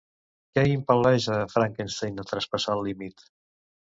Què 0.57 0.61
impel·leix 0.69 1.27
a 1.33 1.35
Frankenstein 1.51 2.19
a 2.23 2.27
traspassar 2.31 2.75
el 2.79 2.83
límit? 2.87 3.25